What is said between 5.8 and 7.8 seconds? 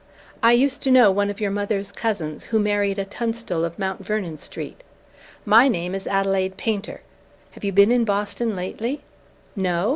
is Adelaide Painter. Have you